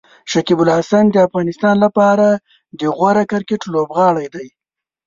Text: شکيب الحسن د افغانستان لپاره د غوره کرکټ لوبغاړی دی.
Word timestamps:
شکيب 0.31 0.59
الحسن 0.63 1.05
د 1.11 1.15
افغانستان 1.27 1.75
لپاره 1.85 2.27
د 2.79 2.81
غوره 2.97 3.23
کرکټ 3.31 3.61
لوبغاړی 3.73 4.27
دی. 4.35 4.47